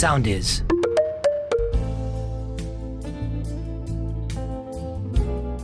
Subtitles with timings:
[0.00, 0.64] Sound is.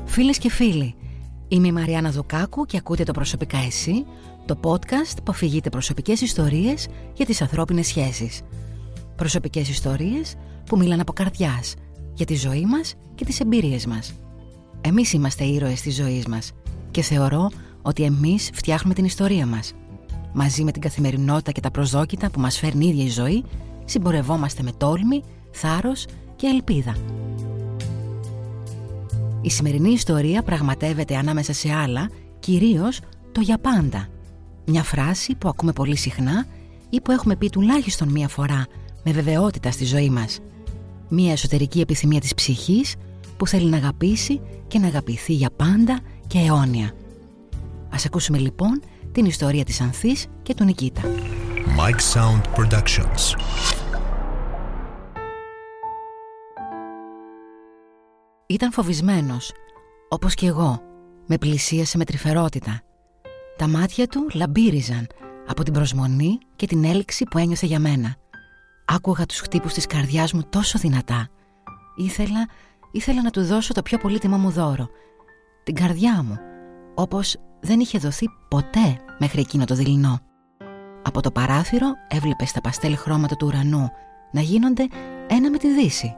[0.05, 0.95] Φίλες και φίλοι,
[1.49, 4.07] είμαι η Μαριάννα Δουκάκου και ακούτε το «Προσωπικά εσύ»,
[4.47, 8.41] το podcast που αφηγείται προσωπικές ιστορίες για τις ανθρώπινες σχέσεις.
[9.17, 10.35] Προσωπικές ιστορίες
[10.67, 11.75] που μιλάνε από καρδιάς,
[12.15, 14.13] για τη ζωή μας και τις εμπειρίες μας.
[14.81, 16.53] Εμείς είμαστε ήρωες της ζωής μας
[16.91, 17.51] και θεωρώ
[17.83, 19.73] ότι εμείς φτιάχνουμε την ιστορία μας.
[20.33, 23.45] Μαζί με την καθημερινότητα και τα προσδόκητα που μας φέρνει η ίδια η ζωή,
[23.91, 26.97] συμπορευόμαστε με τόλμη, θάρρος και ελπίδα.
[29.41, 33.01] Η σημερινή ιστορία πραγματεύεται ανάμεσα σε άλλα κυρίως
[33.33, 34.09] το «για πάντα».
[34.65, 36.47] Μια φράση που ακούμε πολύ συχνά
[36.91, 38.67] ή που έχουμε πει τουλάχιστον μία φορά
[39.05, 40.39] με βεβαιότητα στη ζωή μας.
[41.09, 42.95] Μία εσωτερική επιθυμία της ψυχής
[43.37, 46.91] που θέλει να αγαπήσει και να αγαπηθεί για πάντα και αιώνια.
[47.91, 51.01] Ας ακούσουμε λοιπόν την ιστορία της Ανθής και του Νικήτα.
[51.79, 53.35] Mike Sound Productions.
[58.51, 59.53] Ήταν φοβισμένος,
[60.09, 60.83] όπως και εγώ,
[61.27, 62.81] με πλησίασε με τρυφερότητα.
[63.57, 65.07] Τα μάτια του λαμπύριζαν
[65.47, 68.17] από την προσμονή και την έλξη που ένιωθε για μένα.
[68.85, 71.29] Άκουγα τους χτύπους της καρδιάς μου τόσο δυνατά.
[71.97, 72.49] Ήθελα,
[72.93, 74.89] ήθελα να του δώσω το πιο πολύτιμο μου δώρο.
[75.65, 76.39] Την καρδιά μου,
[76.95, 80.21] όπως δεν είχε δοθεί ποτέ μέχρι εκείνο το δειλινό.
[81.03, 83.89] Από το παράθυρο έβλεπες στα παστέλ χρώματα του ουρανού
[84.33, 84.87] να γίνονται
[85.27, 86.15] ένα με τη δύση.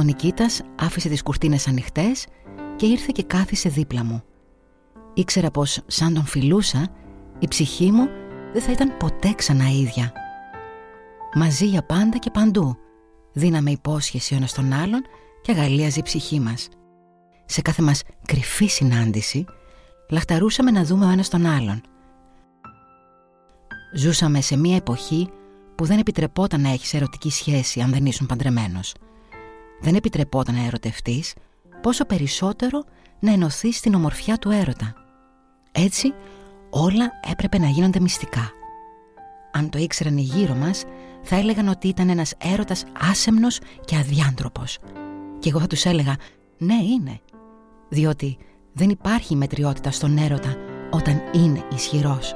[0.00, 2.26] Ο Νικήτας άφησε τις κουρτίνες ανοιχτές
[2.76, 4.22] και ήρθε και κάθισε δίπλα μου.
[5.14, 6.88] Ήξερα πως σαν τον φιλούσα
[7.38, 8.08] η ψυχή μου
[8.52, 10.12] δεν θα ήταν ποτέ ξανά ίδια.
[11.34, 12.76] Μαζί για πάντα και παντού
[13.32, 15.00] δίναμε υπόσχεση ο ένας τον άλλον
[15.42, 16.68] και αγαλίαζε η ψυχή μας.
[17.44, 19.44] Σε κάθε μας κρυφή συνάντηση
[20.10, 21.80] λαχταρούσαμε να δούμε ο ένας τον άλλον.
[23.94, 25.28] Ζούσαμε σε μια εποχή
[25.74, 28.94] που δεν επιτρεπόταν να έχεις ερωτική σχέση αν δεν ήσουν παντρεμένος.
[29.80, 31.34] Δεν επιτρεπόταν να ερωτευτείς,
[31.82, 32.84] πόσο περισσότερο
[33.20, 34.94] να ενωθείς στην ομορφιά του έρωτα.
[35.72, 36.14] Έτσι,
[36.70, 38.50] όλα έπρεπε να γίνονται μυστικά.
[39.52, 40.84] Αν το ήξεραν οι γύρω μας,
[41.22, 44.78] θα έλεγαν ότι ήταν ένας έρωτας άσεμνος και αδιάντροπος.
[45.38, 46.16] Και εγώ θα τους έλεγα,
[46.58, 47.20] ναι είναι,
[47.88, 48.38] διότι
[48.72, 50.56] δεν υπάρχει μετριότητα στον έρωτα
[50.90, 52.34] όταν είναι ισχυρός.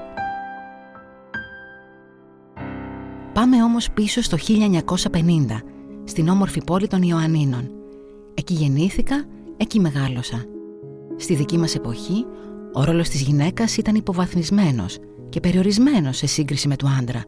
[3.33, 5.63] Πάμε όμως πίσω στο 1950,
[6.05, 7.71] στην όμορφη πόλη των Ιωαννίνων.
[8.35, 9.25] Εκεί γεννήθηκα,
[9.57, 10.45] εκεί μεγάλωσα.
[11.17, 12.27] Στη δική μας εποχή,
[12.73, 14.99] ο ρόλος της γυναίκας ήταν υποβαθμισμένος
[15.29, 17.25] και περιορισμένος σε σύγκριση με του άντρα.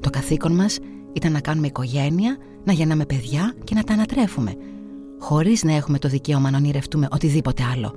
[0.00, 0.78] Το καθήκον μας
[1.12, 4.54] ήταν να κάνουμε οικογένεια, να γεννάμε παιδιά και να τα ανατρέφουμε,
[5.18, 7.94] χωρίς να έχουμε το δικαίωμα να ονειρευτούμε οτιδήποτε άλλο.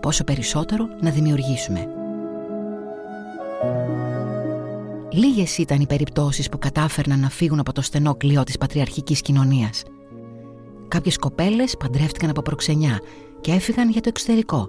[0.00, 1.99] Πόσο περισσότερο να δημιουργήσουμε.
[5.12, 9.82] Λίγες ήταν οι περιπτώσεις που κατάφερναν να φύγουν από το στενό κλειό της πατριαρχικής κοινωνίας.
[10.88, 13.00] Κάποιες κοπέλες παντρεύτηκαν από προξενιά
[13.40, 14.68] και έφυγαν για το εξωτερικό.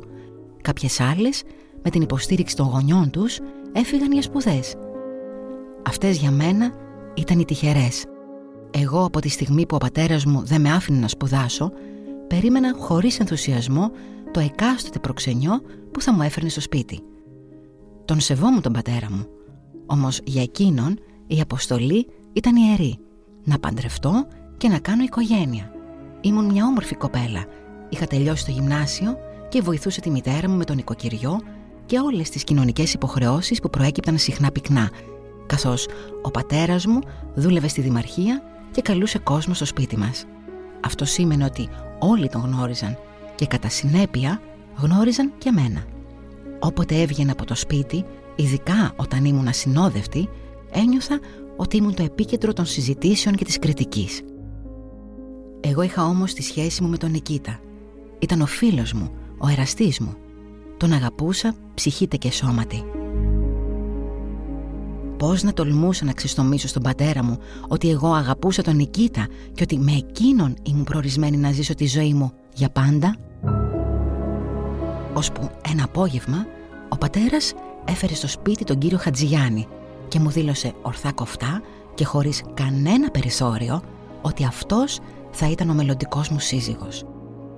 [0.62, 1.44] Κάποιες άλλες,
[1.84, 3.40] με την υποστήριξη των γονιών τους,
[3.72, 4.76] έφυγαν για σπουδές.
[5.88, 6.72] Αυτές για μένα
[7.14, 8.06] ήταν οι τυχερές.
[8.72, 11.72] Εγώ από τη στιγμή που ο πατέρας μου δεν με άφηνε να σπουδάσω,
[12.28, 13.92] περίμενα χωρίς ενθουσιασμό
[14.32, 17.00] το εκάστοτε προξενιό που θα μου έφερνε στο σπίτι.
[18.06, 19.26] Τον σεβόμουν τον πατέρα μου,
[19.92, 23.00] όμως για εκείνον η αποστολή ήταν ιερή.
[23.44, 25.72] Να παντρευτώ και να κάνω οικογένεια.
[26.22, 27.46] Ήμουν μια όμορφη κοπέλα.
[27.90, 29.18] Είχα τελειώσει το γυμνάσιο
[29.50, 31.42] και βοηθούσε τη μητέρα μου με τον οικοκυριό
[31.86, 34.90] και όλες τις κοινωνικές υποχρεώσεις που προέκυπταν συχνά πυκνά,
[35.46, 35.88] καθώς
[36.22, 37.00] ο πατέρας μου
[37.36, 38.42] δούλευε στη δημαρχία
[38.72, 40.26] και καλούσε κόσμο στο σπίτι μας.
[40.86, 41.70] Αυτό σήμαινε ότι
[42.00, 42.98] όλοι τον γνώριζαν
[43.36, 44.42] και κατά συνέπεια
[44.76, 45.84] γνώριζαν και μένα.
[46.60, 48.06] Όποτε έβγαινα από το σπίτι,
[48.42, 50.30] ειδικά όταν ήμουν ασυνόδευτη,
[50.72, 51.20] ένιωθα
[51.58, 54.22] ότι ήμουν το επίκεντρο των συζητήσεων και της κριτικής.
[55.62, 57.60] Εγώ είχα όμως τη σχέση μου με τον Νικήτα.
[58.20, 60.16] Ήταν ο φίλος μου, ο εραστής μου.
[60.78, 62.84] Τον αγαπούσα ψυχήτε και σώματι.
[65.18, 67.38] Πώς να τολμούσα να ξεστομίσω στον πατέρα μου
[67.68, 72.14] ότι εγώ αγαπούσα τον Νικήτα και ότι με εκείνον ήμουν προορισμένη να ζήσω τη ζωή
[72.14, 73.16] μου για πάντα;
[75.14, 76.46] Ώσπου ένα απόγευμα
[76.90, 77.54] ο πατέρας
[77.86, 79.68] έφερε στο σπίτι τον κύριο Χατζηγιάννη
[80.08, 81.62] και μου δήλωσε ορθά κοφτά
[81.94, 83.82] και χωρίς κανένα περιθώριο
[84.22, 85.00] ότι αυτός
[85.32, 87.06] θα ήταν ο μελλοντικός μου σύζυγος.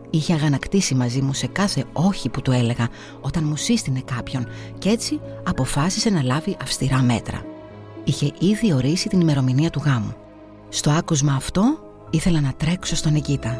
[0.09, 2.87] Είχε αγανακτήσει μαζί μου σε κάθε όχι που του έλεγα
[3.21, 4.47] όταν μου σύστηνε κάποιον
[4.77, 7.45] και έτσι αποφάσισε να λάβει αυστηρά μέτρα.
[8.03, 10.15] Είχε ήδη ορίσει την ημερομηνία του γάμου.
[10.69, 11.63] Στο άκουσμα αυτό
[12.09, 13.57] ήθελα να τρέξω στον Νικήτα.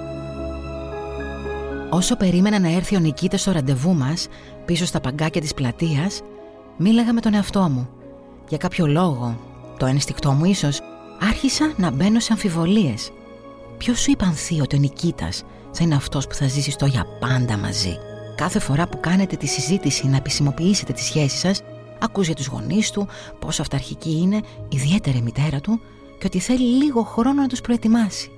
[1.90, 4.28] Όσο περίμενα να έρθει ο Νικήτας στο ραντεβού μας,
[4.66, 6.22] πίσω στα παγκάκια της πλατείας,
[6.78, 7.90] μίλαγα με τον εαυτό μου.
[8.50, 9.40] Για κάποιο λόγο,
[9.78, 10.82] το ένστικτό μου ίσως,
[11.20, 13.12] άρχισα να μπαίνω σε αμφιβολίες.
[13.78, 17.06] Ποιος σου είπε Ανθή ότι ο Νικήτας θα είναι αυτός που θα ζήσει στο για
[17.20, 17.98] πάντα μαζί.
[18.36, 21.62] Κάθε φορά που κάνετε τη συζήτηση να επισημοποιήσετε τη σχέση σας,
[22.00, 23.08] ακούς για τους γονείς του,
[23.40, 25.80] πόσο αυταρχική είναι, ιδιαίτερη μητέρα του
[26.20, 28.32] και ότι θέλει λίγο χρόνο να τους προετοιμάσει.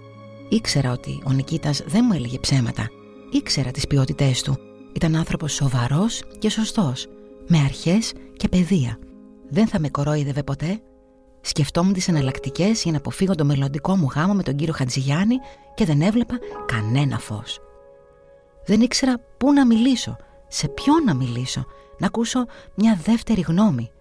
[0.50, 2.90] Ήξερα ότι ο Νικήτας δεν μου έλεγε ψέματα.
[3.32, 4.58] Ήξερα τις ποιότητές του.
[4.94, 7.08] Ήταν άνθρωπος σοβαρός και σωστός,
[7.48, 9.00] με αρχές και παιδεία.
[9.50, 10.82] Δεν θα με κορόιδευε ποτέ.
[11.42, 15.36] Σκεφτόμουν τις εναλλακτικές για να αποφύγω το μελλοντικό μου γάμο με τον κύριο Χατζηγιάννη
[15.74, 17.60] και δεν έβλεπα κανένα φως.
[18.66, 20.18] Δεν ήξερα πού να μιλήσω,
[20.48, 21.66] σε ποιον να μιλήσω,
[21.98, 22.46] να ακούσω
[22.76, 23.92] μια δεύτερη γνώμη.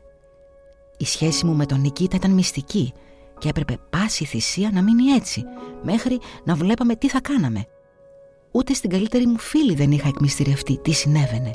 [0.96, 2.92] Η σχέση μου με τον Νικήτα ήταν μυστική
[3.38, 5.44] και έπρεπε πάση θυσία να μείνει έτσι,
[5.82, 7.66] μέχρι να βλέπαμε τι θα κάναμε.
[8.50, 11.50] Ούτε στην καλύτερη μου φίλη δεν είχα εκμυστηρευτεί τι συνέβαινε.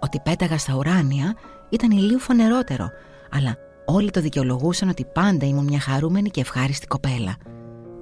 [0.00, 1.34] Ότι πέταγα στα ουράνια
[1.74, 2.90] ήταν ηλίου φανερότερο,
[3.30, 7.36] αλλά όλοι το δικαιολογούσαν ότι πάντα ήμουν μια χαρούμενη και ευχάριστη κοπέλα.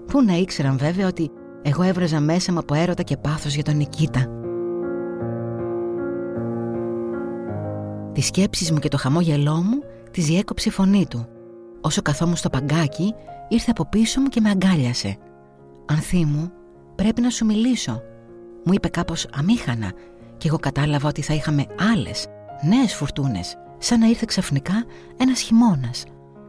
[0.06, 1.30] Πού να ήξεραν βέβαια ότι
[1.62, 4.26] εγώ έβραζα μέσα μου από έρωτα και πάθος για τον Νικήτα.
[8.12, 11.26] Τις σκέψεις μου και το χαμόγελό μου τις διέκοψε η φωνή του.
[11.80, 13.14] Όσο καθόμουν στο παγκάκι,
[13.48, 15.16] ήρθε από πίσω μου και με αγκάλιασε.
[15.86, 16.52] «Ανθή μου,
[16.94, 18.02] πρέπει να σου μιλήσω»,
[18.64, 19.92] μου είπε κάπως αμήχανα
[20.36, 22.26] και εγώ κατάλαβα ότι θα είχαμε άλλες,
[22.62, 24.84] νέες φουρτούνες, σαν να ήρθε ξαφνικά
[25.16, 26.04] ένας χειμώνας.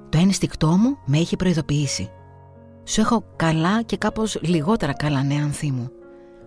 [0.10, 2.12] Το ένστικτό μου με είχε προειδοποιήσει.
[2.84, 5.92] Σου έχω καλά και κάπως λιγότερα καλά νέα ανθή μου.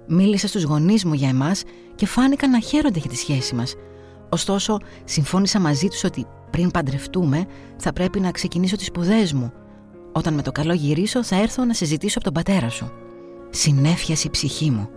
[0.08, 1.62] Μίλησα στους γονείς μου για εμάς
[1.94, 3.74] και φάνηκαν να χαίρονται για τη σχέση μας.
[4.28, 7.46] Ωστόσο, συμφώνησα μαζί τους ότι πριν παντρευτούμε
[7.76, 9.52] θα πρέπει να ξεκινήσω τις σπουδές μου.
[10.12, 12.92] Όταν με το καλό γυρίσω θα έρθω να συζητήσω από τον πατέρα σου.
[13.50, 14.88] Συνέφιασε η ψυχή μου.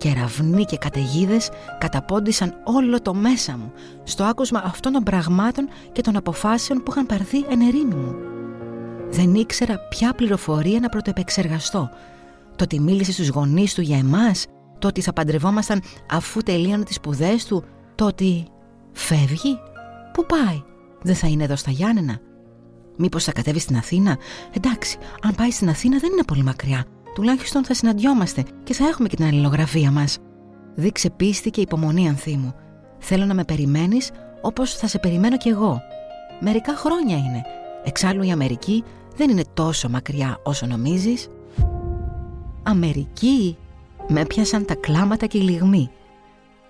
[0.00, 3.72] Κεραυνοί και καταιγίδες καταπώντησαν όλο το μέσα μου
[4.04, 8.14] στο άκουσμα αυτών των πραγμάτων και των αποφάσεων που είχαν πάρθει εν ερήμη μου.
[9.10, 11.90] Δεν ήξερα ποια πληροφορία να πρωτοεπεξεργαστώ.
[12.56, 14.46] Το ότι μίλησε στους γονείς του για εμάς,
[14.78, 17.64] το ότι θα παντρευόμασταν αφού τελείωνε τις σπουδές του,
[17.94, 18.46] το ότι
[18.92, 19.58] φεύγει,
[20.12, 20.62] πού πάει,
[21.02, 22.18] δεν θα είναι εδώ στα Γιάννενα.
[22.96, 24.18] Μήπως θα κατέβει στην Αθήνα,
[24.52, 26.84] εντάξει, αν πάει στην Αθήνα δεν είναι πολύ μακριά.
[27.14, 30.18] Τουλάχιστον θα συναντιόμαστε και θα έχουμε και την αλληλογραφία μας.
[30.74, 32.54] Δείξε πίστη και υπομονή, Ανθή μου.
[32.98, 34.10] Θέλω να με περιμένεις
[34.40, 35.80] όπως θα σε περιμένω κι εγώ.
[36.40, 37.42] Μερικά χρόνια είναι.
[37.84, 38.84] Εξάλλου η Αμερική
[39.16, 41.28] δεν είναι τόσο μακριά όσο νομίζεις.
[42.62, 43.56] Αμερική!
[44.08, 45.90] Με πιάσαν τα κλάματα και οι λιγμοί.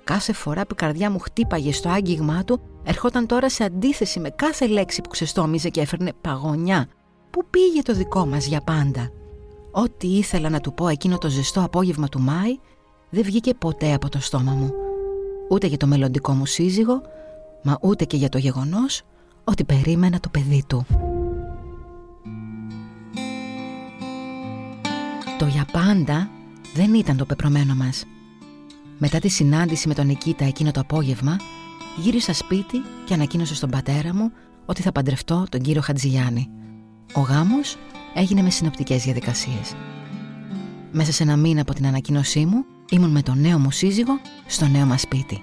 [0.04, 4.30] Κάθε φορά που η καρδιά μου χτύπαγε στο άγγιγμά του, ερχόταν τώρα σε αντίθεση με
[4.30, 6.88] κάθε λέξη που ξεστόμιζε και έφερνε παγωνιά.
[7.30, 9.10] Πού πήγε το δικό μας για πάντα;
[9.72, 12.58] Ό,τι ήθελα να του πω εκείνο το ζεστό απόγευμα του Μάη,
[13.10, 14.72] δεν βγήκε ποτέ από το στόμα μου.
[15.50, 17.02] Ούτε για το μελλοντικό μου σύζυγο,
[17.62, 19.02] μα ούτε και για το γεγονός
[19.44, 20.86] ότι περίμενα το παιδί του.
[25.38, 26.30] Το για πάντα
[26.74, 28.04] δεν ήταν το πεπρωμένο μας.
[28.98, 31.36] Μετά τη συνάντηση με τον Νικήτα εκείνο το απόγευμα,
[31.96, 34.32] γύρισα σπίτι και ανακοίνωσα στον πατέρα μου
[34.66, 36.48] ότι θα παντρευτώ τον κύριο Χατζηγιάννη.
[37.14, 37.76] Ο γάμος
[38.14, 39.74] έγινε με συνοπτικές διαδικασίες.
[40.92, 44.66] Μέσα σε ένα μήνα από την ανακοίνωσή μου, ήμουν με τον νέο μου σύζυγο στο
[44.66, 45.42] νέο μας σπίτι.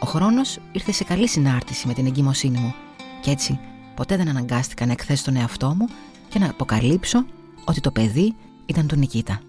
[0.00, 2.74] Ο χρόνος ήρθε σε καλή συνάρτηση με την εγκυμοσύνη μου
[3.20, 3.58] και έτσι
[3.94, 5.88] ποτέ δεν αναγκάστηκα να εκθέσω τον εαυτό μου
[6.28, 7.24] και να αποκαλύψω
[7.64, 8.34] ότι το παιδί
[8.66, 9.40] ήταν του Νικήτα.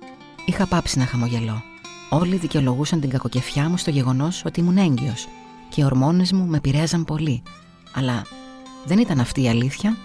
[0.46, 1.64] Είχα πάψει να χαμογελώ.
[2.10, 5.28] Όλοι δικαιολογούσαν την κακοκεφιά μου στο γεγονός ότι ήμουν έγκυος
[5.70, 7.44] και οι ορμόνες μου με επηρέαζαν πολύ.
[7.94, 8.22] Αλλά
[8.86, 9.98] δεν ήταν αυτή η αλήθεια.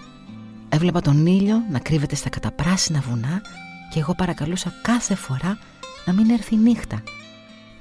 [0.73, 3.41] Έβλεπα τον ήλιο να κρύβεται στα καταπράσινα βουνά
[3.89, 5.57] και εγώ παρακαλούσα κάθε φορά
[6.05, 7.03] να μην έρθει νύχτα.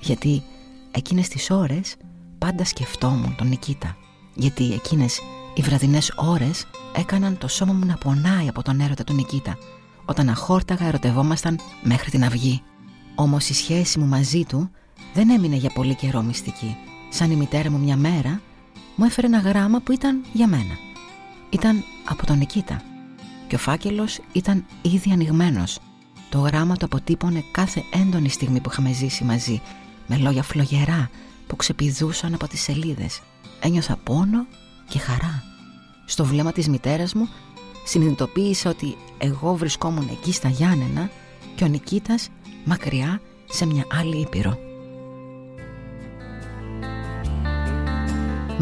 [0.01, 0.43] Γιατί
[0.91, 1.97] εκείνες τις ώρες
[2.39, 3.97] πάντα σκεφτόμουν τον Νικήτα.
[4.35, 5.21] Γιατί εκείνες
[5.55, 6.67] οι βραδινές ώρες
[6.97, 9.59] έκαναν το σώμα μου να πονάει από τον έρωτα του Νικήτα
[10.05, 12.63] όταν αχόρταγα ερωτευόμασταν μέχρι την αυγή.
[13.15, 14.71] Όμως η σχέση μου μαζί του
[15.15, 16.77] δεν έμεινε για πολύ καιρό μυστική.
[17.11, 18.41] Σαν η μητέρα μου μια μέρα
[18.97, 20.90] μου έφερε ένα γράμμα που ήταν για μένα.
[21.51, 22.83] Ήταν από τον Νικήτα
[23.47, 25.79] και ο φάκελος ήταν ήδη ανοιγμένος.
[26.31, 29.61] Το γράμμα το αποτύπωνε κάθε έντονη στιγμή που είχαμε ζήσει μαζί
[30.07, 31.11] με λόγια φλογερά
[31.47, 33.21] που ξεπηδούσαν από τις σελίδες.
[33.61, 34.47] Ένιωθα πόνο
[34.89, 35.43] και χαρά.
[36.07, 37.29] Στο βλέμμα της μητέρας μου
[37.85, 41.11] συνειδητοποίησα ότι εγώ βρισκόμουν εκεί στα Γιάννενα
[41.55, 42.29] και ο Νικήτας
[42.65, 44.70] μακριά σε μια άλλη ήπειρο.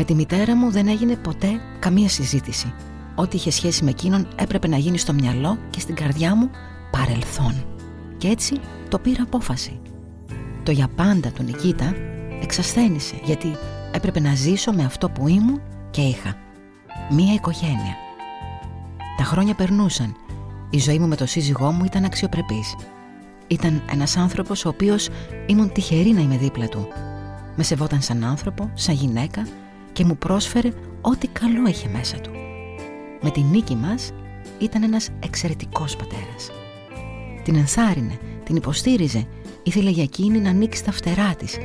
[0.00, 2.75] Με τη μητέρα μου δεν έγινε ποτέ καμία συζήτηση.
[3.14, 6.50] Ό,τι είχε σχέση με εκείνον έπρεπε να γίνει στο μυαλό και στην καρδιά μου
[6.90, 7.64] παρελθόν.
[8.17, 9.81] Και έτσι το πήρα απόφαση.
[10.62, 11.95] Το για πάντα του Νικήτα
[12.43, 13.57] εξασθένησε γιατί
[13.93, 16.35] έπρεπε να ζήσω με αυτό που ήμουν και είχα.
[17.11, 17.97] Μία οικογένεια.
[19.17, 20.17] Τα χρόνια περνούσαν
[20.71, 22.76] Η ζωή μου με το σύζυγό μου ήταν αξιοπρεπής.
[23.47, 25.09] Ήταν ένας άνθρωπος ο οποίος
[25.47, 26.88] ήμουν τυχερή να είμαι δίπλα του.
[27.57, 29.47] Με σεβόταν σαν άνθρωπο, σαν γυναίκα
[29.99, 32.31] και μου πρόσφερε ό,τι καλό είχε μέσα του.
[33.21, 34.12] Με την νίκη μας
[34.59, 36.50] ήταν ένας εξαιρετικός πατέρας.
[37.45, 39.26] Την ενθάρρυνε, την υποστήριζε,
[39.62, 41.59] ήθελε για εκείνη να ανοίξει τα φτερά της.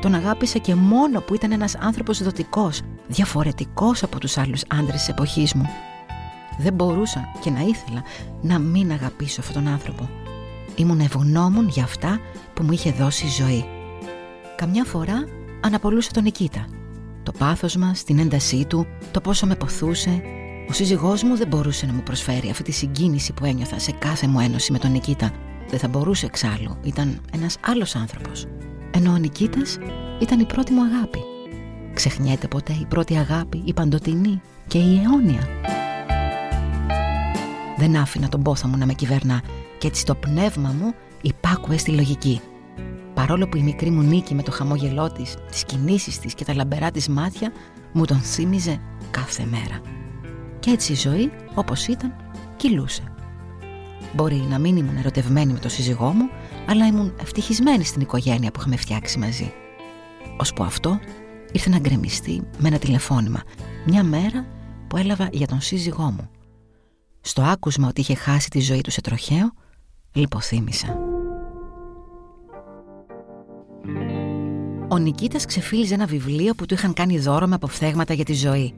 [0.00, 5.08] Τον αγάπησε και μόνο που ήταν ένας άνθρωπος δοτικός, διαφορετικός από τους άλλους άντρες της
[5.08, 5.68] εποχής μου.
[6.58, 8.02] Δεν μπορούσα και να ήθελα
[8.40, 10.08] να μην αγαπήσω αυτόν τον άνθρωπο.
[10.74, 12.20] Ήμουν ευγνώμων για αυτά
[12.54, 13.64] που μου είχε δώσει η ζωή.
[14.56, 15.24] Καμιά φορά
[15.60, 16.66] αναπολούσα τον Νικήτα.
[17.28, 20.22] Το πάθος μας, την έντασή του, το πόσο με ποθούσε.
[20.68, 24.26] Ο σύζυγός μου δεν μπορούσε να μου προσφέρει αυτή τη συγκίνηση που ένιωθα σε κάθε
[24.26, 25.32] μου ένωση με τον Νικήτα.
[25.70, 26.76] Δεν θα μπορούσε εξάλλου.
[26.82, 28.46] Ήταν ένας άλλος άνθρωπος.
[28.90, 29.78] Ενώ ο Νικήτας
[30.20, 31.18] ήταν η πρώτη μου αγάπη.
[31.94, 35.48] Ξεχνιέται ποτέ η πρώτη αγάπη, η παντοτινή και η αιώνια.
[37.76, 39.42] Δεν άφηνα τον πόθο μου να με κυβερνά
[39.78, 42.40] και έτσι το πνεύμα μου υπάκουε στη λογική.
[43.18, 46.54] Παρόλο που η μικρή μου νίκη με το χαμόγελό της, τις κινήσεις της και τα
[46.54, 47.52] λαμπερά της μάτια
[47.92, 49.80] μου τον θύμιζε κάθε μέρα.
[50.60, 52.14] Και έτσι η ζωή, όπως ήταν,
[52.56, 53.02] κυλούσε.
[54.14, 56.30] Μπορεί να μην ήμουν ερωτευμένη με τον σύζυγό μου,
[56.68, 59.52] αλλά ήμουν ευτυχισμένη στην οικογένεια που είχαμε φτιάξει μαζί.
[60.36, 60.98] Ώσπου αυτό
[61.52, 63.42] ήρθε να γκρεμιστεί με ένα τηλεφώνημα,
[63.86, 64.46] μια μέρα
[64.88, 66.30] που έλαβα για τον σύζυγό μου.
[67.20, 69.52] Στο άκουσμα ότι είχε χάσει τη ζωή του σε τροχαίο,
[70.12, 71.07] λιποθύμησα.
[74.90, 78.74] Ο Νικήτας ξεφύλιζε ένα βιβλίο που του είχαν κάνει δώρο με αποφθέγματα για τη ζωή.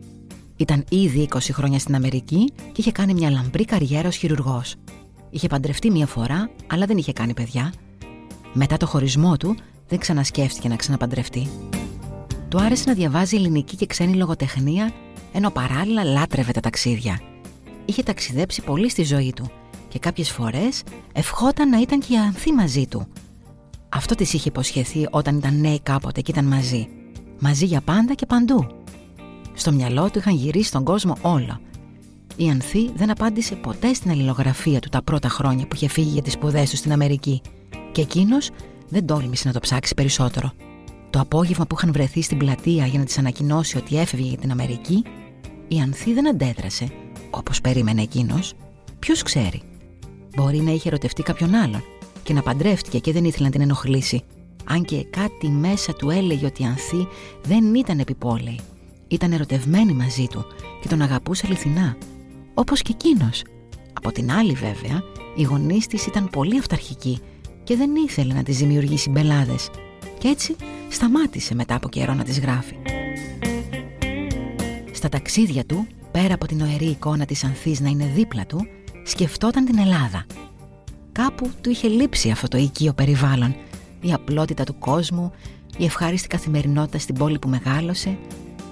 [0.57, 4.75] Ήταν ήδη 20 χρόνια στην Αμερική και είχε κάνει μια λαμπρή καριέρα ως χειρουργός.
[5.31, 7.73] Είχε παντρευτεί μία φορά, αλλά δεν είχε κάνει παιδιά.
[8.53, 9.57] Μετά το χωρισμό του,
[9.89, 11.49] δεν ξανασκέφτηκε να ξαναπαντρευτεί.
[12.49, 14.93] Του άρεσε να διαβάζει ελληνική και ξένη λογοτεχνία,
[15.33, 17.21] ενώ παράλληλα λάτρευε τα ταξίδια.
[17.85, 19.51] Είχε ταξιδέψει πολύ στη ζωή του
[19.89, 23.07] και κάποιες φορές ευχόταν να ήταν και η Ανθή μαζί του.
[23.93, 26.89] Αυτό της είχε υποσχεθεί όταν ήταν νέοι κάποτε και ήταν μαζί.
[27.39, 28.67] Μαζί για πάντα και παντού.
[29.55, 31.61] Στο μυαλό του είχαν γυρίσει τον κόσμο όλο.
[32.37, 36.23] Η Ανθή δεν απάντησε ποτέ στην αλληλογραφία του τα πρώτα χρόνια που είχε φύγει για
[36.23, 37.41] τις σπουδές του στην Αμερική
[37.93, 38.51] και εκείνος
[38.89, 40.53] δεν τόλμησε να το ψάξει περισσότερο.
[41.11, 44.51] Το απόγευμα που είχαν βρεθεί στην πλατεία για να της ανακοινώσει ότι έφευγε για την
[44.51, 45.03] Αμερική,
[45.69, 46.89] η Ανθή δεν αντέδρασε,
[47.31, 48.55] όπως περίμενε εκείνος.
[48.99, 49.63] Ποιος ξέρει.
[50.37, 51.83] Μπορεί να είχε ερωτευτεί κάποιον άλλον
[52.23, 54.23] και να παντρεύτηκε και δεν ήθελε να την ενοχλήσει.
[54.65, 57.09] Αν και κάτι μέσα του έλεγε ότι η Ανθή
[57.43, 58.61] δεν ήταν επιπόλαιη.
[59.09, 60.45] Ήταν ερωτευμένη μαζί του
[60.81, 61.97] και τον αγαπούσε αληθινά.
[62.55, 63.43] Όπως και εκείνος.
[63.93, 65.03] Από την άλλη, βέβαια,
[65.37, 67.21] οι γονείς της ήταν πολύ αυταρχικοί
[67.65, 69.71] και δεν ήθελε να τη δημιουργήσει μπελάδες.
[70.19, 70.57] Και έτσι
[70.89, 72.75] σταμάτησε μετά από καιρό να τη γράφει.
[74.93, 78.67] Στα ταξίδια του, πέρα από την οερή εικόνα της Ανθής να είναι δίπλα του,
[79.05, 80.27] σκεφτόταν την Ελλάδα.
[81.13, 83.57] Κάπου του είχε λείψει αυτό το οικείο περιβάλλον,
[84.01, 85.33] η απλότητα του κόσμου,
[85.77, 88.19] η ευχάριστη καθημερινότητα στην πόλη που μεγάλωσε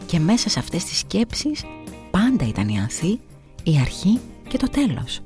[0.07, 1.65] και μέσα σε αυτές τις σκέψεις
[2.11, 3.21] πάντα ήταν η Ανθή,
[3.63, 5.21] η αρχή και το τέλος.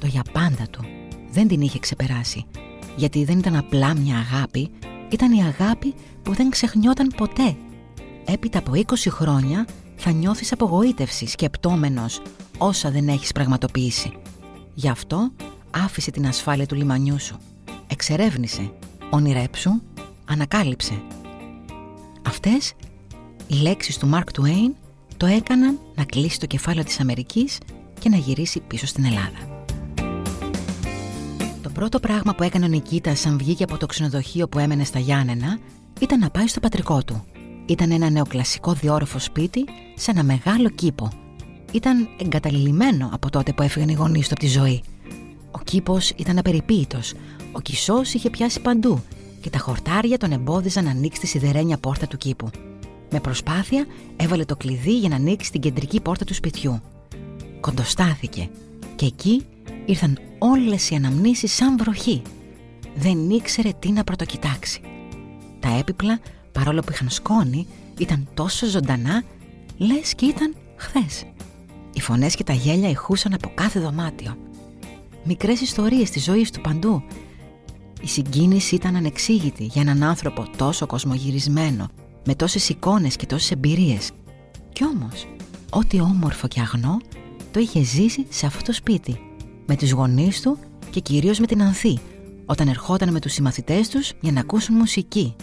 [0.00, 0.84] Το για πάντα του
[1.30, 2.44] δεν την είχε ξεπεράσει,
[2.96, 4.70] γιατί δεν ήταν απλά μια αγάπη,
[5.08, 7.56] ήταν η αγάπη που δεν ξεχνιόταν ποτέ.
[8.24, 12.22] Έπειτα από 20 χρόνια θα νιώθεις απογοήτευση σκεπτόμενος
[12.58, 14.12] όσα δεν έχεις πραγματοποιήσει.
[14.74, 15.30] Γι' αυτό
[15.84, 17.38] άφησε την ασφάλεια του λιμανιού σου.
[17.86, 18.72] Εξερεύνησε,
[19.10, 19.70] ονειρέψου,
[20.24, 21.02] ανακάλυψε.
[22.26, 22.72] Αυτές
[23.46, 24.74] οι λέξεις του Μαρκ Τουέιν
[25.16, 27.58] το έκαναν να κλείσει το κεφάλαιο της Αμερικής
[27.98, 29.64] και να γυρίσει πίσω στην Ελλάδα.
[31.62, 34.98] Το πρώτο πράγμα που έκανε ο Νικήτας σαν βγήκε από το ξενοδοχείο που έμενε στα
[34.98, 35.58] Γιάννενα
[36.00, 37.24] ήταν να πάει στο πατρικό του.
[37.66, 41.12] Ήταν ένα νεοκλασικό διόρροφο σπίτι σε ένα μεγάλο κήπο.
[41.72, 44.82] Ήταν εγκαταλειμμένο από τότε που έφυγαν οι γονείς του από τη ζωή.
[45.50, 47.14] Ο κήπος ήταν απεριποίητος.
[47.52, 49.02] Ο κισός είχε πιάσει παντού
[49.40, 52.50] και τα χορτάρια τον εμπόδιζαν να ανοίξει τη σιδερένια πόρτα του κήπου.
[53.10, 53.86] Με προσπάθεια
[54.16, 56.80] έβαλε το κλειδί για να ανοίξει την κεντρική πόρτα του σπιτιού.
[57.60, 58.48] Κοντοστάθηκε
[58.96, 59.46] και εκεί
[59.86, 62.22] ήρθαν όλες οι αναμνήσεις σαν βροχή.
[62.94, 64.80] Δεν ήξερε τι να πρωτοκοιτάξει.
[65.60, 66.18] Τα έπιπλα,
[66.52, 67.66] παρόλο που είχαν σκόνη,
[67.98, 69.22] ήταν τόσο ζωντανά,
[69.76, 71.24] λες και ήταν χθες.
[71.92, 74.36] Οι φωνές και τα γέλια ηχούσαν από κάθε δωμάτιο.
[75.24, 77.02] Μικρές ιστορίες της ζωής του παντού.
[78.02, 81.88] Η συγκίνηση ήταν ανεξήγητη για έναν άνθρωπο τόσο κοσμογυρισμένο,
[82.24, 84.10] με τόσες εικόνες και τόσες εμπειρίες.
[84.72, 85.26] Κι όμως,
[85.70, 86.96] ό,τι όμορφο και αγνό,
[87.52, 89.20] το είχε ζήσει σε αυτό το σπίτι,
[89.66, 90.58] με τους γονείς του
[90.90, 91.98] και κυρίως με την Ανθή,
[92.46, 95.36] όταν ερχόταν με τους συμμαθητές τους για να ακούσουν μουσική.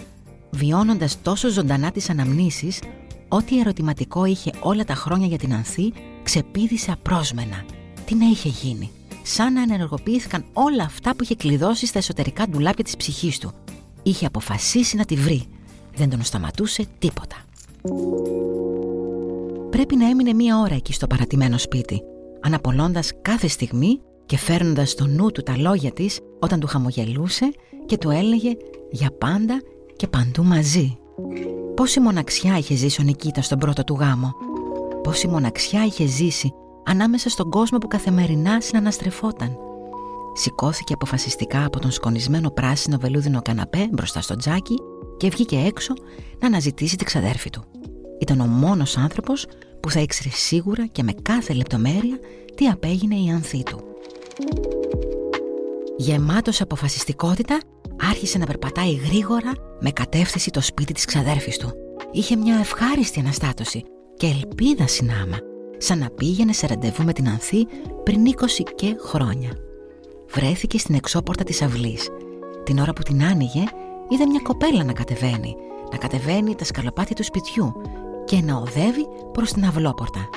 [0.49, 2.79] Βιώνοντας τόσο ζωντανά τις αναμνήσεις,
[3.27, 7.65] ό,τι ερωτηματικό είχε όλα τα χρόνια για την Ανθή, ξεπίδησε απρόσμενα.
[8.05, 8.91] Τι να είχε γίνει;
[9.25, 13.51] Σαν να ενεργοποιήθηκαν όλα αυτά που είχε κλειδώσει στα εσωτερικά ντουλάπια της ψυχής του.
[14.03, 15.43] Είχε αποφασίσει να τη βρει.
[15.95, 17.35] Δεν τον σταματούσε τίποτα.
[19.69, 22.01] Πρέπει να έμεινε μία ώρα εκεί στο παρατημένο σπίτι,
[22.41, 27.51] αναπολώντας κάθε στιγμή και φέρνοντας στο νου του τα λόγια της όταν του χαμογελούσε
[27.85, 28.51] και του έλεγε
[28.91, 29.61] για πάντα
[29.95, 30.97] και παντού μαζί.
[31.75, 34.33] Πόση μοναξιά είχε ζήσει ο Νικήτας στον πρώτο του γάμο.
[35.03, 36.53] Πόση μοναξιά είχε ζήσει
[36.85, 39.57] ανάμεσα στον κόσμο που καθημερινά συναναστρεφόταν.
[40.33, 44.75] Σηκώθηκε αποφασιστικά από τον σκονισμένο πράσινο βελούδινο καναπέ μπροστά στο τζάκι
[45.17, 45.93] και βγήκε έξω
[46.39, 47.63] να αναζητήσει την ξαδέρφη του.
[48.19, 49.45] Ήταν ο μόνος άνθρωπος
[49.79, 52.19] που θα ήξερε σίγουρα και με κάθε λεπτομέρεια
[52.55, 53.79] τι απέγινε η ανθή του.
[55.97, 57.59] Γεμάτος αποφασιστικότητα
[58.09, 61.73] άρχισε να περπατάει γρήγορα με κατεύθυνση το σπίτι της ξαδέρφης του.
[62.11, 63.83] Είχε μια ευχάριστη αναστάτωση
[64.17, 65.37] και ελπίδα συνάμα,
[65.77, 67.67] σαν να πήγαινε σε ραντεβού με την Ανθή
[68.03, 68.31] πριν 20
[68.75, 69.49] και χρόνια.
[70.29, 72.09] Βρέθηκε στην εξώπορτα της αυλής.
[72.63, 73.63] Την ώρα που την άνοιγε,
[74.09, 75.55] είδε μια κοπέλα να κατεβαίνει,
[75.91, 77.73] να κατεβαίνει τα σκαλοπάτια του σπιτιού
[78.25, 80.29] και να οδεύει προς την αυλόπορτα.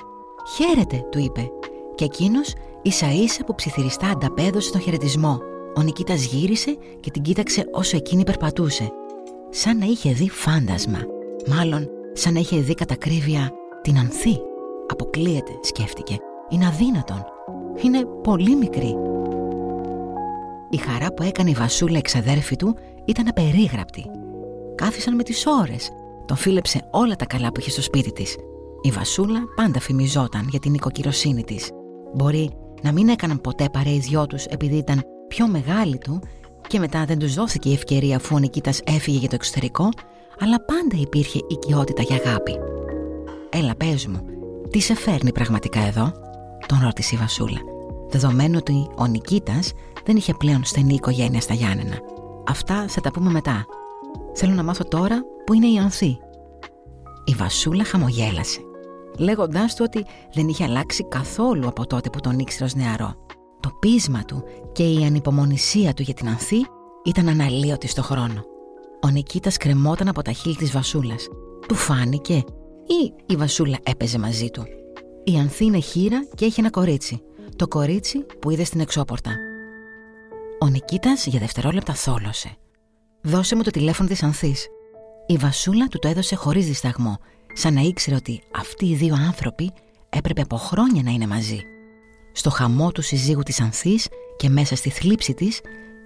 [0.56, 1.50] «Χαίρετε», του είπε,
[1.94, 5.40] και εκείνος ίσα ίσα που ψιθυριστά ανταπέδωσε τον χαιρετισμό.
[5.76, 8.92] Ο Νικήτας γύρισε και την κοίταξε όσο εκείνη περπατούσε.
[9.50, 10.98] Σαν να είχε δει φάντασμα.
[11.48, 13.52] Μάλλον σαν να είχε δει κατακρίβεια
[13.82, 14.47] την Ανθή.
[14.90, 16.16] Αποκλείεται, σκέφτηκε.
[16.48, 17.24] Είναι αδύνατον.
[17.82, 18.96] Είναι πολύ μικρή.
[20.70, 24.10] Η χαρά που έκανε η Βασούλα εξαδέρφη του ήταν απερίγραπτη.
[24.74, 25.90] Κάθισαν με τις ώρες.
[26.26, 28.36] Τον φίλεψε όλα τα καλά που είχε στο σπίτι της.
[28.82, 31.70] Η Βασούλα πάντα φημιζόταν για την οικοκυροσύνη της.
[32.14, 32.50] Μπορεί
[32.82, 36.20] να μην έκαναν ποτέ παρέα οι δυο τους επειδή ήταν πιο μεγάλη του
[36.66, 39.88] και μετά δεν τους δόθηκε η ευκαιρία αφού ο Νικήτας έφυγε για το εξωτερικό
[40.40, 42.58] αλλά πάντα υπήρχε οικειότητα για αγάπη.
[43.50, 44.20] «Έλα πες μου,
[44.70, 46.12] τι σε φέρνει πραγματικά εδώ»
[46.66, 47.58] τον ρώτησε η Βασούλα
[48.10, 49.72] δεδομένου ότι ο Νικήτας
[50.04, 51.98] δεν είχε πλέον στενή οικογένεια στα Γιάννενα.
[52.48, 53.66] Αυτά θα τα πούμε μετά.
[54.34, 56.18] Θέλω να μάθω τώρα που είναι η Ανθή.
[57.24, 58.60] Η Βασούλα χαμογέλασε,
[59.18, 60.04] λέγοντάς του ότι
[60.34, 63.14] δεν είχε αλλάξει καθόλου από τότε που τον ήξερε ως νεαρό.
[63.60, 66.66] Το πείσμα του και η ανυπομονησία του για την Ανθή
[67.04, 68.44] ήταν αναλύωτη στο χρόνο.
[69.02, 71.28] Ο Νικήτας κρεμόταν από τα χείλη της Βασούλας.
[71.68, 72.44] Του φάνηκε
[72.88, 74.66] ή η Βασούλα έπαιζε μαζί του.
[75.24, 77.22] Η Ανθή είναι χείρα και έχει ένα κορίτσι.
[77.56, 79.36] Το κορίτσι που είδε στην εξώπορτα.
[80.58, 82.56] Ο Νικήτας για δευτερόλεπτα θόλωσε.
[83.22, 84.66] «Δώσε μου το τηλέφωνο της Ανθής».
[85.26, 87.18] Η Βασούλα του το έδωσε χωρίς δισταγμό,
[87.52, 89.72] σαν να ήξερε ότι αυτοί οι δύο άνθρωποι
[90.08, 91.60] έπρεπε από χρόνια να είναι μαζί.
[92.32, 95.60] Στο χαμό του συζύγου της Ανθής και μέσα στη θλίψη της,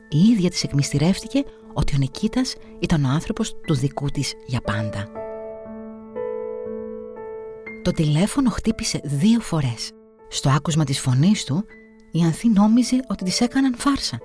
[0.09, 5.22] η ίδια της εκμυστηρεύτηκε ότι ο Νικήτας ήταν ο άνθρωπος του δικού της για πάντα.
[7.83, 9.91] Το τηλέφωνο χτύπησε δύο φορές.
[10.29, 11.65] Στο άκουσμα της φωνής του,
[12.13, 14.19] η Ανθή νόμιζε ότι της έκαναν φάρσα.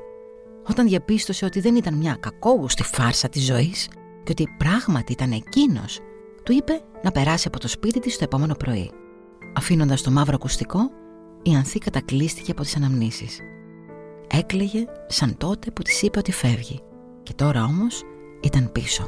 [0.70, 3.88] Όταν διαπίστωσε ότι δεν ήταν μια κακόγουστη φάρσα της ζωής
[4.24, 6.00] και ότι πράγματι ήταν εκείνος,
[6.44, 8.92] του είπε να περάσει από το σπίτι της το επόμενο πρωί.
[9.56, 10.92] Αφήνοντας το μαύρο ακουστικό,
[11.44, 13.40] η Ανθή κατακλείστηκε από τις αναμνήσεις.
[14.28, 16.82] Έκλαιγε σαν τότε που της είπε ότι φεύγει
[17.24, 18.04] και τώρα όμως
[18.42, 19.04] ήταν πίσω.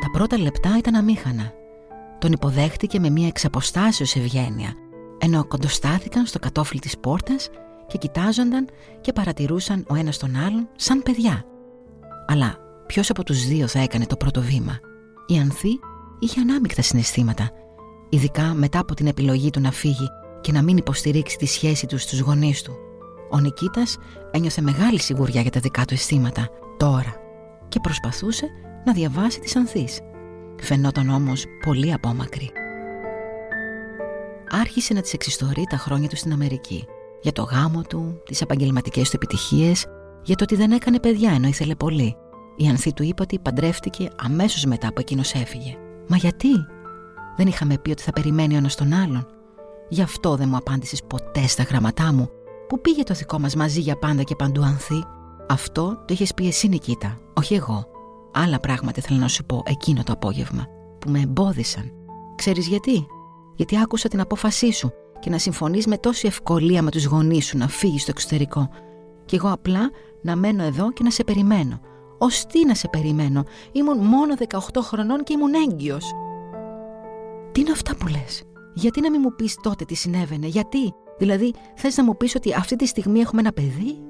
[0.00, 1.58] Τα πρώτα λεπτά ήταν αμήχανα.
[2.20, 4.74] Τον υποδέχτηκε με μια εξαποστάσεως ευγένεια
[5.18, 7.48] ενώ κοντοστάθηκαν στο κατόφλι της πόρτας
[7.86, 8.68] και κοιτάζονταν
[9.00, 11.44] και παρατηρούσαν ο ένας τον άλλον σαν παιδιά.
[12.26, 12.56] Αλλά
[12.86, 14.78] ποιος από τους δύο θα έκανε το πρώτο βήμα;
[15.26, 15.80] Η Ανθή
[16.18, 17.50] είχε ανάμεικτα συναισθήματα
[18.10, 20.08] ειδικά μετά από την επιλογή του να φύγει
[20.40, 22.72] και να μην υποστηρίξει τη σχέση του στους γονείς του.
[23.30, 23.96] Ο Νικήτας
[24.30, 27.14] ένιωθε μεγάλη σιγουριά για τα δικά του αισθήματα τώρα
[27.68, 28.46] και προσπαθούσε
[28.84, 30.00] να διαβάσει τις ανθείς.
[30.62, 32.50] Φαινόταν όμως πολύ απόμακρη.
[34.50, 36.86] Άρχισε να της εξιστορεί τα χρόνια του στην Αμερική.
[37.22, 39.86] Για το γάμο του, τις επαγγελματικές του επιτυχίες,
[40.22, 42.16] για το ότι δεν έκανε παιδιά ενώ ήθελε πολύ.
[42.56, 45.76] Η Ανθή του είπε ότι παντρεύτηκε αμέσως μετά που εκείνος έφυγε.
[46.08, 46.48] Μα γιατί,
[47.36, 49.26] δεν είχαμε πει ότι θα περιμένει ο ένας τον άλλον.
[49.88, 52.30] Γι' αυτό δεν μου απάντησες ποτέ στα γραμματά μου.
[52.68, 55.04] Που πήγε το δικό μας μαζί για πάντα και παντού ανθή.
[55.48, 57.89] Αυτό το είχες πει εσύ, Νικήτα, όχι εγώ.
[58.32, 60.66] Άλλα πράγματα θέλω να σου πω εκείνο το απόγευμα,
[60.98, 61.92] που με εμπόδισαν.
[62.36, 63.06] Ξέρεις γιατί;
[63.56, 67.58] Γιατί άκουσα την απόφασή σου και να συμφωνείς με τόση ευκολία με τους γονείς σου
[67.58, 68.68] να φύγεις στο εξωτερικό.
[69.24, 69.90] Και εγώ απλά
[70.22, 71.80] να μένω εδώ και να σε περιμένω.
[72.18, 76.12] Ω τι να σε περιμένω, ήμουν μόνο 18 χρονών και ήμουν έγκυος.
[77.52, 78.42] Τι είναι αυτά που λες;
[78.74, 82.54] Γιατί να μην μου πεις τότε τι συνέβαινε, γιατί, δηλαδή θες να μου πεις ότι
[82.54, 84.00] αυτή τη στιγμή έχουμε ένα παιδί;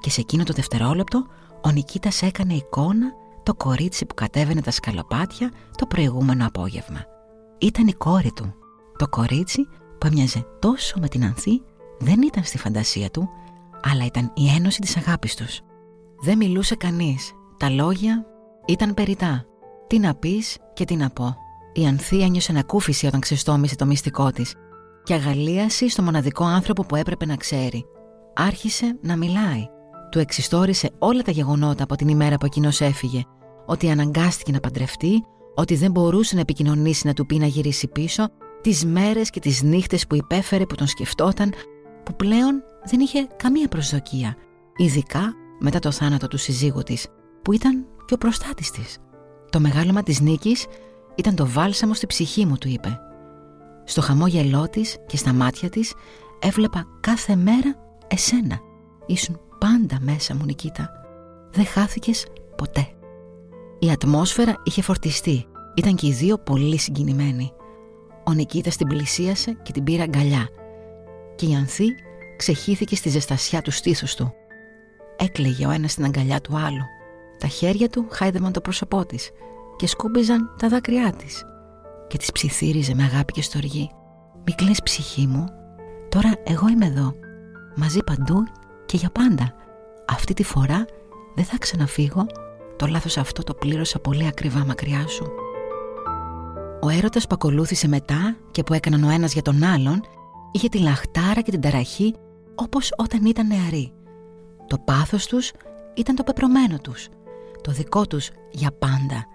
[0.00, 1.26] Και σε εκείνο το δευτερόλεπτο
[1.64, 7.04] ο Νικήτας έκανε εικόνα το κορίτσι που κατέβαινε τα σκαλοπάτια το προηγούμενο απόγευμα.
[7.58, 8.54] Ήταν η κόρη του,
[8.96, 11.62] το κορίτσι που έμοιαζε τόσο με την Ανθή
[11.98, 13.28] δεν ήταν στη φαντασία του,
[13.82, 15.60] αλλά ήταν η ένωση της αγάπης τους.
[16.20, 17.32] Δεν μιλούσε κανείς.
[17.56, 18.26] Τα λόγια
[18.66, 19.44] ήταν περιτά.
[19.86, 21.36] Τι να πεις και τι να πω.
[21.72, 24.54] Η Ανθή ένιωσε ανακούφιση όταν ξεστόμησε το μυστικό της
[25.02, 27.84] και αγαλίαση στο μοναδικό άνθρωπο που έπρεπε να ξέρει.
[28.34, 29.68] Άρχισε να μιλάει.
[30.10, 33.22] Του εξιστόρισε όλα τα γεγονότα από την ημέρα που εκείνος έφυγε.
[33.66, 38.28] Ότι αναγκάστηκε να παντρευτεί, ότι δεν μπορούσε να επικοινωνήσει να του πει να γυρίσει πίσω,
[38.60, 41.52] τις μέρες και τις νύχτες που υπέφερε που τον σκεφτόταν,
[42.02, 44.36] που πλέον δεν είχε καμία προσδοκία.
[44.76, 47.06] Ειδικά μετά το θάνατο του συζύγου της,
[47.42, 48.98] που ήταν και ο προστάτης της.
[49.50, 50.66] Το μεγάλωμα της νίκης
[51.14, 52.98] ήταν το βάλσαμο στη ψυχή μου, του είπε.
[53.84, 55.94] Στο χαμόγελό της και στα μάτια της
[56.40, 57.74] έβλεπα κάθε μέρα
[58.08, 58.58] εσένα.
[59.06, 60.90] Ήσουν πάντα μέσα μου, Νικήτα.
[61.50, 62.88] Δεν χάθηκες ποτέ.
[63.78, 65.46] Η ατμόσφαιρα είχε φορτιστεί.
[65.74, 67.52] Ήταν και οι δύο πολύ συγκινημένοι.
[68.24, 70.48] Ο Νικήτας την πλησίασε και την πήρε αγκαλιά.
[71.34, 71.86] Και η Ανθή
[72.36, 74.32] ξεχύθηκε στη ζεστασιά του στήθους του.
[75.16, 76.84] Έκλαιγε ο ένας στην αγκαλιά του άλλου.
[77.38, 79.30] Τα χέρια του χάιδευαν το πρόσωπό της
[79.76, 81.44] και σκούμπιζαν τα δάκρυά της.
[82.08, 83.90] Και της ψιθύριζε με αγάπη και στοργή.
[84.44, 85.44] «Μη κλαις ψυχή μου,
[86.08, 87.14] τώρα εγώ είμαι εδώ,
[87.76, 88.42] μαζί παντού
[88.88, 89.54] και για πάντα.
[90.08, 90.84] Αυτή τη φορά
[91.34, 92.26] δεν θα ξαναφύγω,
[92.76, 95.26] το λάθος αυτό το πλήρωσα πολύ ακριβά μακριά σου».
[96.80, 100.00] Ο έρωτας που ακολούθησε μετά και που έκαναν ο ένας για τον άλλον
[100.52, 102.14] είχε τη λαχτάρα και την ταραχή
[102.54, 103.92] όπως όταν ήταν νεαροί.
[104.66, 105.52] Το πάθος τους
[105.94, 107.08] ήταν το πεπρωμένο τους,
[107.60, 109.26] το δικό τους για πάντα,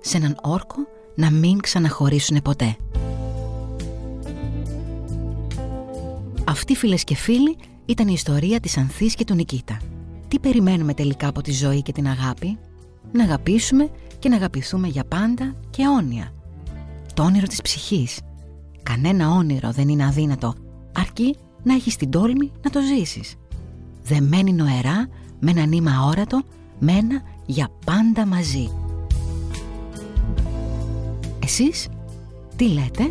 [0.00, 0.76] σε έναν όρκο
[1.14, 2.76] να μην ξαναχωρήσουν ποτέ.
[6.44, 9.76] Αυτή φίλες και φίλοι ήταν η ιστορία της Ανθής και του Νικήτα.
[10.28, 12.58] Τι περιμένουμε τελικά από τη ζωή και την αγάπη;
[13.12, 16.32] Να αγαπήσουμε και να αγαπηθούμε για πάντα και αιώνια.
[17.14, 18.20] Το όνειρο της ψυχής.
[18.82, 20.54] Κανένα όνειρο δεν είναι αδύνατο,
[20.92, 23.34] αρκεί να έχεις την τόλμη να το ζήσεις.
[24.02, 25.08] Δεμένη νοερά,
[25.40, 26.42] με ένα νήμα αόρατο,
[26.78, 28.70] με ένα για πάντα μαζί.
[31.42, 31.88] Εσείς,
[32.56, 33.10] τι λέτε;